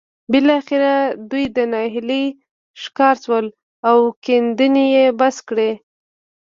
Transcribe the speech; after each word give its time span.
بالاخره 0.31 0.93
دوی 1.29 1.45
د 1.55 1.57
ناهيلۍ 1.71 2.25
ښکار 2.81 3.15
شول 3.23 3.45
او 3.89 3.97
کيندنې 4.23 4.85
يې 4.95 5.05
بس 5.19 5.37
کړې. 5.49 5.71